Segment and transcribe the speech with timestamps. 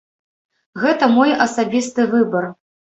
[0.85, 2.53] Гэта мой асабісты выбар.